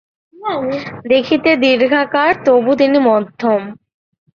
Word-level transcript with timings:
দেখিতে 1.07 1.51
দীর্ঘাকার, 1.55 2.31
তবু 2.45 2.71
তিনি 2.75 2.97
মাধ্যম। 2.99 3.61